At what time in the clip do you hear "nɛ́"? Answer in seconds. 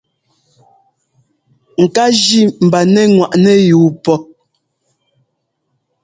2.93-3.05